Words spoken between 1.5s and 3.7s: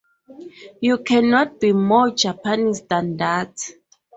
be more Japanese than that.